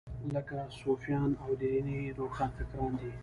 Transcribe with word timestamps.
لکه 0.33 0.57
صوفیان 0.79 1.31
او 1.43 1.49
دیني 1.61 1.99
روښانفکران 2.17 2.91
دي. 2.99 3.11